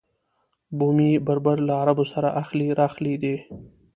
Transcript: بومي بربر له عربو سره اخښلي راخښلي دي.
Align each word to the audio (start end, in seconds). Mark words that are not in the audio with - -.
بومي 0.77 1.11
بربر 1.25 1.57
له 1.67 1.73
عربو 1.81 2.05
سره 2.13 2.29
اخښلي 2.41 2.67
راخښلي 2.79 3.15
دي. 3.23 3.35